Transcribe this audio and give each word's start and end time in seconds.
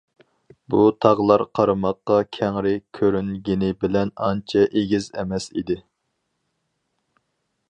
بۇ 0.73 0.79
تاغلار 1.05 1.43
قارىماققا 1.59 2.17
كەڭرى 2.39 2.73
كۆرۈنگىنى 3.01 3.71
بىلەن 3.85 4.15
ئانچە 4.29 4.67
ئېگىز 4.69 5.11
ئەمەس 5.19 5.51
ئىدى. 5.55 5.83